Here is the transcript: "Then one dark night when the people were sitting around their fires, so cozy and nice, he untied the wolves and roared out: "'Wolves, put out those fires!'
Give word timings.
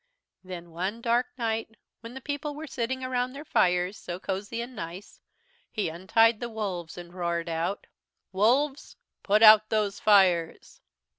"Then 0.43 0.71
one 0.71 0.99
dark 0.99 1.27
night 1.37 1.77
when 1.99 2.15
the 2.15 2.21
people 2.21 2.55
were 2.55 2.65
sitting 2.65 3.03
around 3.03 3.33
their 3.33 3.45
fires, 3.45 3.99
so 3.99 4.19
cozy 4.19 4.59
and 4.59 4.75
nice, 4.75 5.19
he 5.69 5.89
untied 5.89 6.39
the 6.39 6.49
wolves 6.49 6.97
and 6.97 7.13
roared 7.13 7.47
out: 7.49 7.85
"'Wolves, 8.31 8.95
put 9.21 9.43
out 9.43 9.69
those 9.69 9.99
fires!' 9.99 10.81